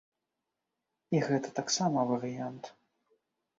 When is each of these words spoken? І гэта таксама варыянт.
І 1.17 1.21
гэта 1.27 1.53
таксама 1.61 2.07
варыянт. 2.15 2.73